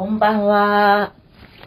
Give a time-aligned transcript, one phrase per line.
[0.00, 1.14] こんばんは。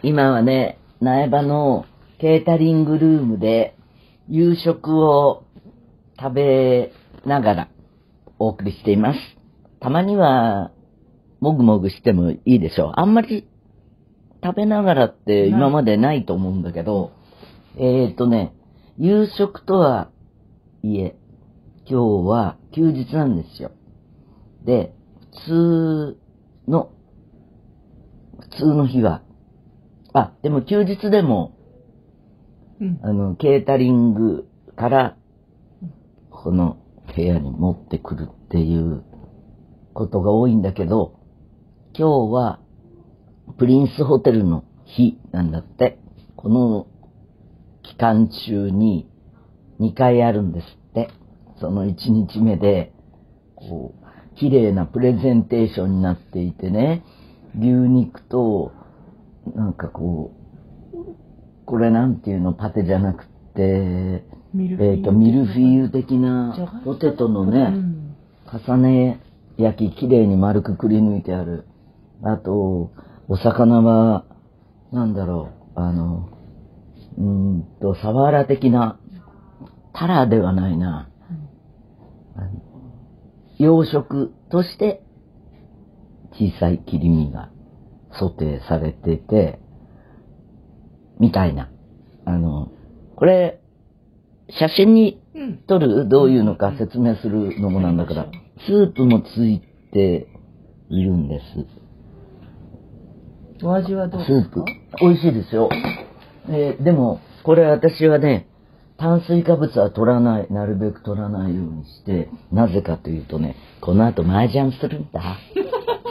[0.02, 1.86] 今はね、苗場の
[2.18, 3.76] ケータリングルームで
[4.28, 5.44] 夕食を
[6.18, 6.92] 食べ
[7.24, 7.68] ながら
[8.40, 9.20] お送りしています。
[9.78, 10.72] たまには、
[11.38, 12.92] もぐもぐしてもいいでしょう。
[12.96, 13.48] あんまり
[14.42, 17.12] 食べながらって今までないと思うんだけど、
[17.76, 18.52] えーとね、
[18.98, 20.10] 夕食とは
[20.82, 21.14] いえ、
[21.88, 23.70] 今日は休日なんですよ。
[24.64, 24.92] で、
[25.46, 26.18] 普通
[26.66, 26.90] の、
[28.40, 29.22] 普通の日は、
[30.12, 31.56] あ、でも休日でも、
[32.80, 35.16] うんあの、ケータリングから、
[36.30, 36.78] この
[37.14, 39.04] 部屋に持ってくるっていう
[39.92, 41.18] ことが多いんだけど、
[41.96, 42.60] 今日は、
[43.58, 45.98] プリンスホテルの日なんだって。
[46.36, 46.86] この
[47.82, 49.08] 期間中に
[49.80, 51.10] 2回あるんですって。
[51.60, 52.92] その1日目で、
[53.54, 57.04] こう、綺麗なプレゼンテーションになっていてね、
[57.54, 58.72] 牛肉と、
[59.54, 60.96] なんかこう、
[61.66, 64.24] これなんていうの、パテじゃなくて、
[64.80, 68.16] えっ、と、ミルフィーユ的なポテトのうね、ん
[68.66, 69.20] 重ね
[69.56, 71.66] 焼き、綺麗に丸くくり抜いてある。
[72.22, 72.90] あと、
[73.28, 74.24] お魚は、
[74.92, 76.28] なんだろう、あの、
[77.18, 78.98] うーんと、サワラ的な、
[79.92, 81.08] タラではないな。
[82.36, 82.50] あの
[83.58, 85.03] 養殖として、
[86.38, 87.50] 小さい切り身が
[88.18, 89.58] ソテーされてて、
[91.20, 91.70] みたいな。
[92.24, 92.70] あの、
[93.16, 93.60] これ、
[94.50, 95.58] 写真にうん。
[95.66, 98.26] 撮るどういうのか説明するのもなんだから、
[98.66, 99.60] スープもつい
[99.92, 100.28] て
[100.88, 101.40] いるんで
[103.60, 103.64] す。
[103.64, 104.60] お味はどうスですか？
[104.60, 104.70] ープ。
[105.00, 105.68] 美味しいですよ。
[106.48, 108.48] えーでも、これ私はね、
[108.96, 115.36] 炭水化物は取らない、なるべく取らないようにして、なぜかというとね、この後麻雀するんだ。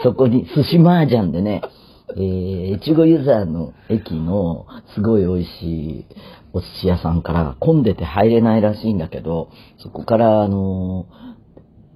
[0.04, 1.62] そこに寿司麻雀でね、
[2.10, 6.06] えー、越後湯沢の駅のすごい美味しい
[6.52, 11.08] お寿司屋さんから混んでて入れないらしいんだけど、そこからあの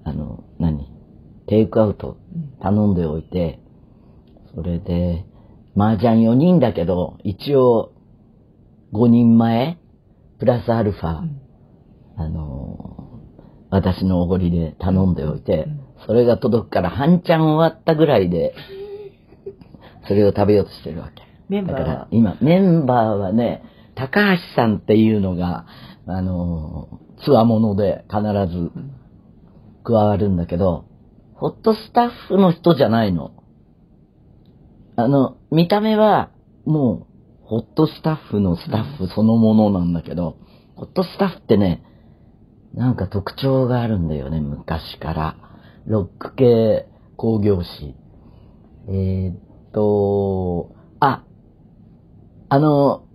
[0.05, 0.87] ーあの、何？
[1.47, 2.17] テイクアウト
[2.61, 3.59] 頼んでおいて、
[4.55, 5.25] それで、
[5.77, 7.93] 麻雀4人だけど、一応
[8.93, 9.77] 5人前、
[10.39, 11.41] プラスアルファ、うん。
[12.17, 13.09] あのー
[13.71, 18.53] 私のおごりで頼んでおいてうん、それが届くから半チャン終わったぐらいで、
[20.07, 21.23] それを食べようとしてるわけ。
[21.49, 21.79] メンバーは？
[21.79, 23.63] だから今、メンバーはね、
[23.95, 25.65] 高橋さんっていうのが、
[26.07, 28.21] あのー、つわもので必
[28.51, 28.71] ず
[29.83, 30.85] 加わるんだけど、
[31.35, 33.31] ホットスタッフの人じゃないの。
[34.95, 36.31] あの、見た目は、
[36.65, 37.07] も
[37.43, 40.37] う、ホットスタッフのスタッフそのものなんだけど、
[40.75, 41.83] ホットスタッフってね、
[42.73, 45.35] なんか特徴があるんだよね、昔から。
[45.85, 47.95] ロック系工業誌。
[48.87, 49.37] えーっ
[49.73, 51.23] と、あ、
[52.49, 53.05] あの、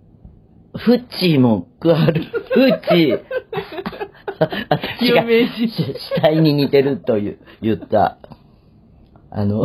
[0.77, 2.23] フッチーも加わる。
[2.23, 3.21] フッチー。
[4.69, 8.17] 私が死体に似てるという言った。
[9.31, 9.63] あの、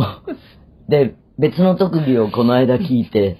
[0.87, 3.37] で、別の特技をこの間聞いて、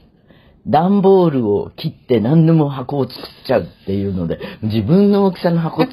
[0.68, 5.90] 段ボールを切って何でも箱を作っちゃうっていうので、自分の大きさの箱つ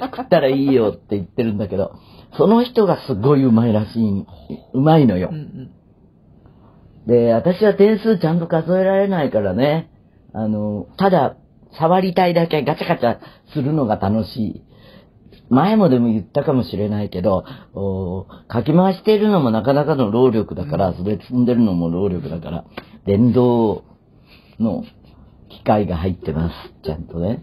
[0.00, 1.92] 作ったらいいよって言ってるんだけど、
[2.36, 4.26] その人がすごいうまいらしい、
[4.74, 5.36] うまいのようん。
[5.36, 5.70] うん。
[7.06, 9.90] で、私は点数ちゃんと数えられないからね、
[10.34, 11.36] あの、ただ、
[11.78, 13.18] 触りたいだけガチャガチャ
[13.52, 14.64] するのが楽しい。
[15.50, 22.64] 前もでも言ったかもしれないけど、おかき回しているのもなかなかの労力だから、それ積んでるのも労力だから、
[23.06, 23.84] 電動
[24.60, 24.84] の
[25.48, 27.42] 機械が入ってます、ちゃんとね。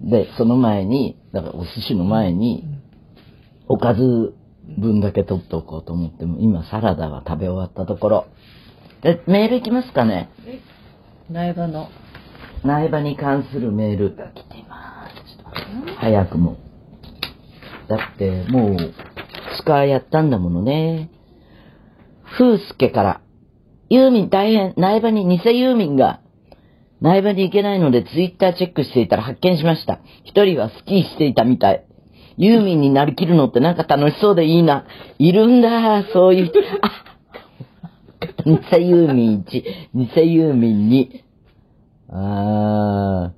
[0.00, 2.64] で、その前に、だからお寿司の前に、
[3.68, 4.34] おかず
[4.78, 8.26] 分だけ取っておこうと思っても、今サラダは食べ終わったところ。
[9.02, 10.30] で、メールいきますかね？
[11.30, 11.88] 苗場の。
[12.64, 15.94] 苗場に関するメールが来ています。
[15.98, 16.56] 早くも。
[17.88, 21.10] だって、もう、2日やったんだものね。
[22.38, 23.20] 風助から、
[23.88, 26.20] ユーミン大変、苗場に偽ユーミンが、
[27.00, 30.00] 苗場に行けないのでツイッターチェックしていたら発見しました。
[30.24, 31.87] 一人はスキーしていたみたい。
[32.38, 34.86] ユーミンになりきるのってなんか楽しそうでいいな。
[35.18, 36.60] いるんだ、そういう人。
[36.80, 37.04] あ
[38.46, 39.62] 偽ユーミン1、
[39.94, 41.22] 偽ユーミン2。
[42.10, 43.32] あ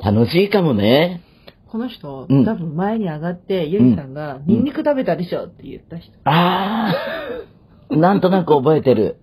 [0.00, 1.22] ー、楽しいかもね。
[1.68, 6.12] この人、うん多分前に上がって、ゆりさんが、ニンニク食べたでしょって言った人。
[6.24, 9.18] あー、なんとなく覚えてる。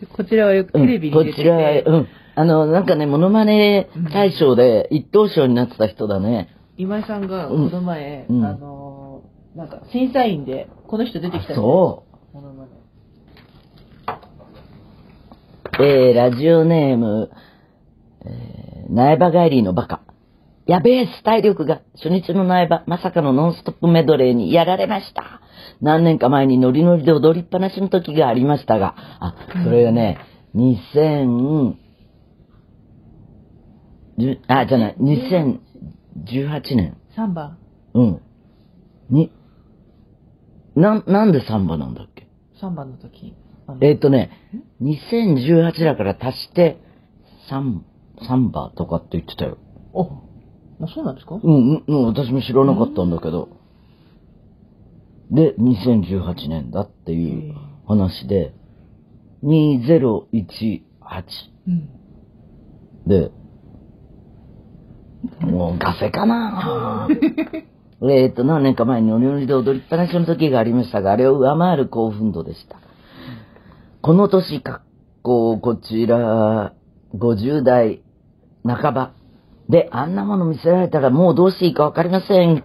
[0.00, 2.08] でこちらはよくテうんレビに出てこちらは、て、うん。
[2.36, 6.48] あの、なんかね、モノマネ大賞で一等賞になってた人だね。
[6.76, 7.70] 今井さんがこうん。
[7.70, 8.44] の前、うん。
[8.44, 9.04] あのー
[9.54, 12.70] なんか審査員で、この人出てきたそモノマネ
[15.80, 17.30] えー、ラジオネーム、
[18.24, 20.02] えー、苗場帰りのバカ。
[20.66, 25.40] やべえ、体力が、初日の苗場、まさかのノンストップメドレーにやられました。
[25.80, 30.18] 何年か前にノリノリで踊りっぱなしの時がありましたが、あ、それがね、
[30.56, 31.74] 2000、
[34.18, 34.96] じあ、じゃない、
[36.24, 36.96] 2018年。
[37.14, 37.56] サンバ？
[37.94, 38.20] うん。
[39.10, 39.30] に、
[40.74, 42.26] な、なんでサンバなんだっけ？
[42.60, 43.34] サンバの時？
[43.66, 44.30] あのえーっとね、
[44.82, 46.78] 2018だから足して、
[47.48, 47.84] サン、
[48.26, 49.58] サンバとかって言ってたよ。
[49.94, 51.36] あ、あそうなんですか？
[51.36, 53.48] うん、うん、うん私も知らなかったんだけど。
[55.30, 57.54] で、2018年だっていう
[57.86, 58.52] 話で、
[59.42, 60.24] 2018
[61.66, 61.88] うん。
[63.06, 63.30] で、
[65.40, 67.08] もうガセかな
[68.02, 72.78] えっと、何年か前にノリノリで踊りっぱなしの時がありましたが、あれを上回る興奮度でした。
[74.02, 74.82] この年、かっ
[75.22, 76.74] こ、こちら、
[77.14, 78.02] 50代
[78.64, 79.12] 半ば。
[79.70, 82.64] で、あんなもの見せられたらもうどうしていいかわかりません。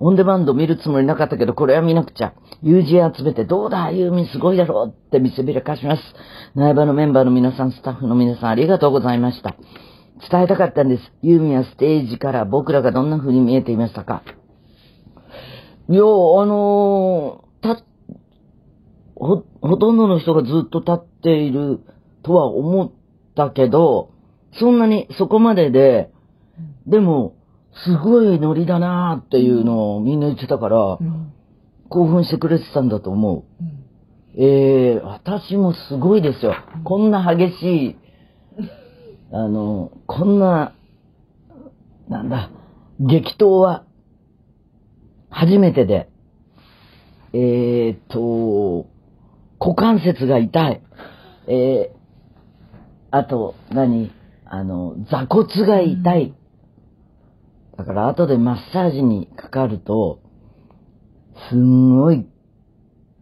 [0.00, 2.34] オンデマンド見るつもりなかったけど、これは見なくちゃ。
[2.60, 6.02] 友人集めて、どうだ、ユーミンすごいだろうって見せびらかします。
[6.56, 9.54] 苗場のメンバーの皆さん、スタッフの皆さん、ありがとうございました。
[10.30, 11.12] 伝えたかったんです。
[11.22, 14.22] ユーミンはステージから僕らがどんな風に見えていましたか？
[15.88, 17.82] いや、あのーた、
[19.14, 21.80] ほ、ほとんどの人がずっと立っている
[22.22, 22.92] とは思っ
[23.34, 24.10] たけど、
[24.58, 26.10] そんなにそこまでで、
[26.86, 27.34] でも、
[27.84, 31.32] すごいノリだなーっていうのをみんな言ってたからう、ん。
[31.88, 33.44] 興奮してくれてたんだと思う。
[33.60, 33.84] うん。
[34.34, 36.54] ええ私もすごいですよ。
[36.84, 37.96] こんな激しい、
[39.34, 40.74] あの、こんな、
[42.08, 42.50] なんだ、
[43.00, 43.84] 激闘は、
[45.30, 46.10] 初めてで、
[47.32, 48.86] えーっと、
[49.58, 50.82] 股関節が痛い。
[51.48, 51.96] えー、
[53.10, 54.12] あと、何
[54.44, 56.34] あの、座骨が痛い。
[57.78, 60.20] だから後でマッサージにかかると、
[61.48, 62.26] すんごい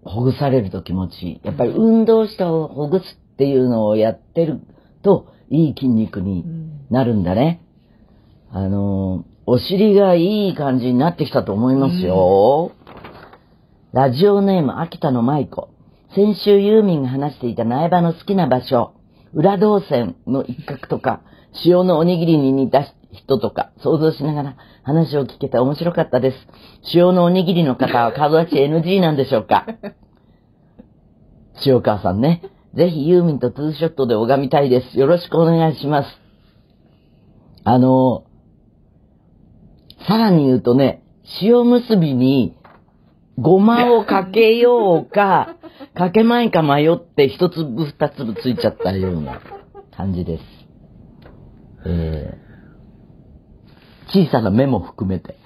[0.02, 1.40] ほぐされると気持ちいい。
[1.44, 4.60] やっぱり運動したをほぐすっていうのをやってる
[5.02, 6.86] と、いい筋肉にうん。
[6.90, 7.60] なるんだね。
[8.52, 12.72] あの、お尻がいい感じになってきたと思いますよ。
[13.92, 15.68] ラジオネーム、秋田の舞子。
[16.14, 18.94] 先週ユーミンが話していた苗場の好きな場所、
[19.32, 21.22] 裏動線の一角とか、
[21.64, 26.36] 塩のおにぎりに似た人とか、想像しながら話を聞けて面白かったです。
[26.94, 29.66] 塩のおにぎりの方は顔出し NG なんでしょうか
[31.64, 32.42] 塩川さんね。
[32.74, 34.98] ぜひユーミンとツーショットで拝みたいです。
[34.98, 36.08] よろしくお願いします。
[37.64, 38.24] あの、
[40.06, 41.02] さらに言うとね、
[41.42, 42.56] 塩結びに
[43.38, 45.56] ごまをかけようか、
[45.94, 49.40] かけまいか迷って一粒二粒ついちゃったような
[49.96, 50.44] 感じです。
[51.86, 55.36] えー、小さな目も含めて。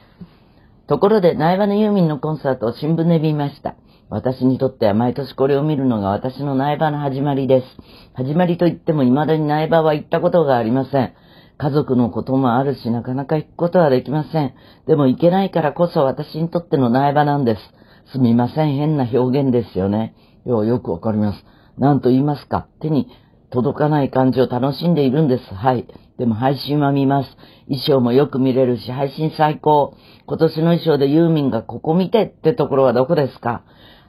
[0.87, 3.77] ところで、苗場のユーミンのコンサートを新聞で見ました。
[4.11, 7.67] 私にとっては毎年これを見るのが私の苗場の始まりです。
[8.15, 11.15] 始まりといっても未だに苗場は行ったことがありません。
[11.57, 14.55] 家族のこともあるし、なかなか行くことはできません。
[14.87, 17.61] でも行けないからこそ私にとっての苗場なんです。
[18.13, 20.15] すみません、変な表現ですよね。
[20.45, 21.45] よ、よくわかります。
[21.79, 22.67] 何と言いますか。
[22.81, 23.09] 手に
[23.51, 25.55] 届かない感じを楽しんでいるんです。
[25.55, 25.87] はい。
[26.19, 27.37] でも配信は見ます。
[27.67, 29.95] 衣装もよく見れるし、配信最高。
[30.27, 33.65] 今年の衣装でユーミンがここ見てってところはどこですか？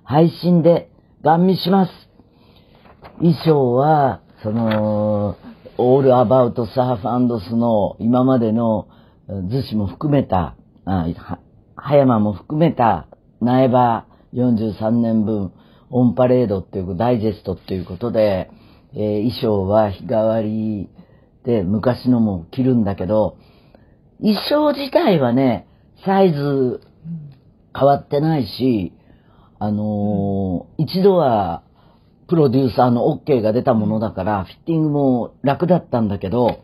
[0.06, 0.92] 配信で
[1.24, 1.92] ガン見します。
[3.18, 5.36] 衣装は、その、
[5.78, 8.88] オールアバウトサーフスの今までの
[9.28, 11.40] 図紙も含めた、あは
[11.76, 13.08] 葉山も含めた
[13.42, 15.52] 苗場43年分
[15.90, 18.52] オンパレードっていうダイジェストっていうことで、
[18.94, 20.88] えー衣装は日替わり
[21.44, 23.38] で昔のも着るんだけど、
[24.20, 25.68] 衣装自体はね、
[26.06, 26.82] サイズ
[27.76, 28.94] 変わってないし、
[29.66, 31.64] あのー一度は
[32.28, 36.60] プロデューサーの OK が出たものだから、フィッティングも楽だったんだけど、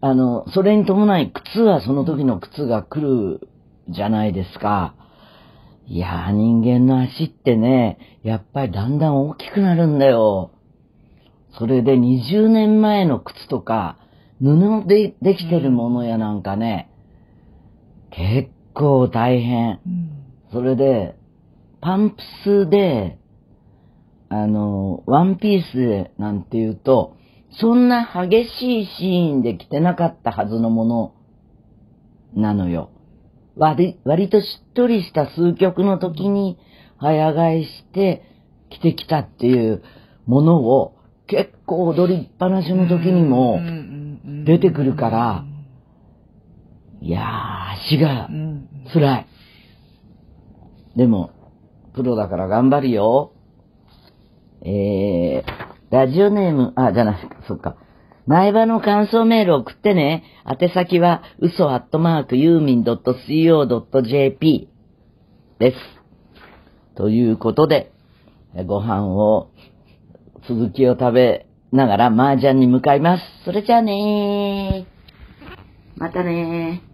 [0.00, 3.00] あの、それに伴い靴はその時の靴が来
[3.38, 3.48] る
[3.88, 4.94] じゃないですか。
[5.86, 10.52] いやー、人間の足ってね、やっぱりだんだん大きくなるんだよ。
[11.58, 13.98] それで20年前の靴とか、
[14.40, 16.90] 布でできてるものやなんかね、
[18.10, 19.80] 結構大変。
[19.86, 20.10] うん。
[20.52, 21.16] それで、
[21.82, 23.18] パンプスで、
[24.28, 27.16] あの、ワンピースでなんて言うと、
[27.60, 31.14] そんな激しいシーンで着てなかったはずのもの
[32.34, 32.90] なのよ。
[33.56, 36.56] 割割としっとりした数曲の時に
[36.96, 38.22] 早替えして
[38.70, 39.82] 着てきたっていう
[40.24, 40.96] ものを
[41.26, 43.60] 結構踊りっぱなしの時にも
[44.46, 45.44] 出てくるから、
[47.02, 49.26] いやー、足がうん辛い。
[50.96, 51.41] でも、
[51.94, 53.32] プロだから頑張るよ。
[54.64, 55.44] えー、
[55.90, 57.76] ラジオネーム、あ、じゃない、そっか。
[58.26, 60.22] 前場の感想メール送ってね。
[60.46, 64.68] 宛先は、嘘アットマークユーミン .co.jp
[65.58, 65.76] です。
[66.94, 67.92] ということで、
[68.66, 69.50] ご飯を、
[70.48, 73.24] 続きを食べながら麻雀に向かいます。
[73.44, 76.00] それじゃあねー。
[76.00, 76.91] またねー。